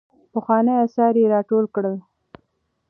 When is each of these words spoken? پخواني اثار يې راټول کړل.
پخواني 0.33 0.73
اثار 0.85 1.13
يې 1.21 1.25
راټول 1.33 1.65
کړل. 1.75 1.95